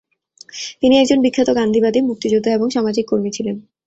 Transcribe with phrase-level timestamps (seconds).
[0.81, 3.55] তিনি একজন বিখ্যাত গান্ধিবাদী, মুক্তিযোদ্ধা এবং সামাজিক কর্মী ছিলেন।